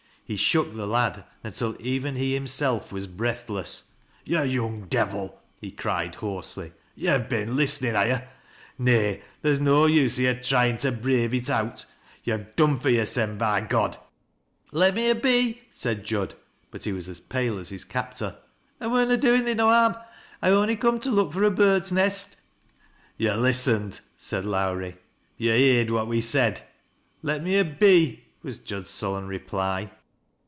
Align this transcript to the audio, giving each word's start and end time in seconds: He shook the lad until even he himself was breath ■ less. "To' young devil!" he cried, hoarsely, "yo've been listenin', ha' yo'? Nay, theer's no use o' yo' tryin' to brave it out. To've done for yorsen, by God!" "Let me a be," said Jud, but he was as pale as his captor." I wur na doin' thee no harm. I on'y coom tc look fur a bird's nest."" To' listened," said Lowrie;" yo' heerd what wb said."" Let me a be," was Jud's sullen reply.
He 0.23 0.37
shook 0.37 0.73
the 0.73 0.87
lad 0.87 1.25
until 1.43 1.75
even 1.81 2.15
he 2.15 2.33
himself 2.33 2.89
was 2.93 3.05
breath 3.05 3.47
■ 3.47 3.49
less. 3.53 3.89
"To' 4.25 4.45
young 4.47 4.83
devil!" 4.87 5.41
he 5.59 5.71
cried, 5.71 6.15
hoarsely, 6.15 6.71
"yo've 6.95 7.27
been 7.27 7.57
listenin', 7.57 7.95
ha' 7.95 8.07
yo'? 8.07 8.21
Nay, 8.79 9.23
theer's 9.43 9.59
no 9.59 9.87
use 9.87 10.17
o' 10.19 10.21
yo' 10.21 10.33
tryin' 10.35 10.77
to 10.77 10.93
brave 10.93 11.33
it 11.33 11.49
out. 11.49 11.83
To've 12.23 12.55
done 12.55 12.79
for 12.79 12.89
yorsen, 12.89 13.37
by 13.37 13.59
God!" 13.59 13.97
"Let 14.71 14.95
me 14.95 15.09
a 15.09 15.15
be," 15.15 15.63
said 15.69 16.05
Jud, 16.05 16.33
but 16.69 16.85
he 16.85 16.93
was 16.93 17.09
as 17.09 17.19
pale 17.19 17.59
as 17.59 17.67
his 17.67 17.83
captor." 17.83 18.37
I 18.79 18.87
wur 18.87 19.03
na 19.03 19.17
doin' 19.17 19.43
thee 19.43 19.53
no 19.53 19.67
harm. 19.67 19.97
I 20.41 20.51
on'y 20.51 20.77
coom 20.77 20.97
tc 21.01 21.11
look 21.11 21.33
fur 21.33 21.43
a 21.43 21.51
bird's 21.51 21.91
nest."" 21.91 22.37
To' 23.19 23.35
listened," 23.35 23.99
said 24.17 24.45
Lowrie;" 24.45 24.95
yo' 25.37 25.51
heerd 25.53 25.89
what 25.91 26.07
wb 26.07 26.23
said."" 26.23 26.61
Let 27.21 27.43
me 27.43 27.57
a 27.59 27.65
be," 27.65 28.23
was 28.41 28.59
Jud's 28.59 28.89
sullen 28.91 29.27
reply. 29.27 29.91